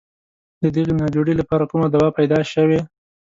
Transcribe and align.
د 0.61 0.63
دغې 0.75 0.93
ناجوړې 1.01 1.33
لپاره 1.41 1.63
کومه 1.71 1.87
دوا 1.89 2.07
پیدا 2.17 2.39
شوې. 2.53 2.79